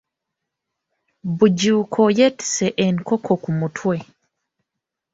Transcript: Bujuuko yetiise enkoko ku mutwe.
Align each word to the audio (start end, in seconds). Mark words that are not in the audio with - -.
Bujuuko 1.37 2.01
yetiise 2.17 2.67
enkoko 2.85 3.31
ku 3.43 3.49
mutwe. 3.59 3.95